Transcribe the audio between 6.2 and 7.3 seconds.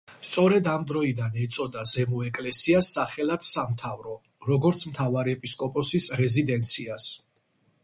რეზიდენციას.